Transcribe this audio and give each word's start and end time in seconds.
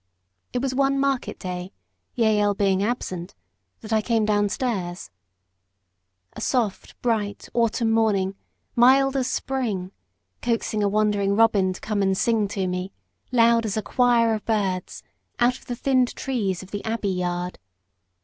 It 0.51 0.63
was 0.63 0.73
one 0.73 0.99
market 0.99 1.37
day 1.37 1.73
Jael 2.15 2.55
being 2.55 2.81
absent 2.81 3.35
that 3.81 3.93
I 3.93 4.01
came 4.01 4.25
down 4.25 4.49
stairs. 4.49 5.11
A 6.33 6.41
soft, 6.41 6.99
bright, 7.03 7.47
autumn 7.53 7.91
morning, 7.91 8.33
mild 8.75 9.15
as 9.15 9.27
spring, 9.27 9.91
coaxing 10.41 10.81
a 10.81 10.89
wandering 10.89 11.35
robin 11.35 11.71
to 11.73 11.79
come 11.81 12.01
and 12.01 12.17
sing 12.17 12.47
to 12.47 12.65
me, 12.65 12.91
loud 13.31 13.63
as 13.63 13.77
a 13.77 13.83
quire 13.83 14.33
of 14.33 14.43
birds, 14.43 15.03
out 15.37 15.59
of 15.59 15.67
the 15.67 15.75
thinned 15.75 16.15
trees 16.15 16.63
of 16.63 16.71
the 16.71 16.83
Abbey 16.83 17.09
yard. 17.09 17.59